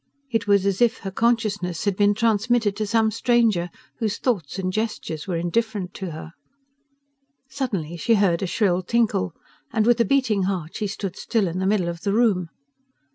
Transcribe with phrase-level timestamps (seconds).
[0.31, 3.69] It was as if her consciousness had been transmitted to some stranger
[3.99, 6.31] whose thoughts and gestures were indifferent to her...
[7.51, 9.35] Suddenly she heard a shrill tinkle,
[9.71, 12.49] and with a beating heart she stood still in the middle of the room.